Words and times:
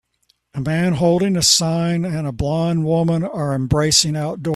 A 0.53 0.59
man 0.59 0.93
holding 0.95 1.37
a 1.37 1.41
sign 1.43 2.03
and 2.05 2.25
a 2.27 2.31
blond 2.33 2.83
woman 2.85 3.23
are 3.23 3.53
embracing 3.53 4.15
outdoors 4.17 4.49